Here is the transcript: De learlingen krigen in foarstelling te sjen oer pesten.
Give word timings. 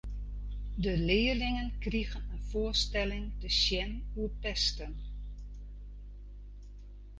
De 0.77 0.97
learlingen 0.97 1.77
krigen 1.79 2.21
in 2.31 2.39
foarstelling 2.49 3.31
te 3.39 3.49
sjen 3.49 3.91
oer 4.17 4.31
pesten. 4.39 4.95